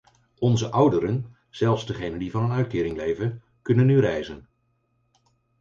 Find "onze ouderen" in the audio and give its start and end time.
0.39-1.35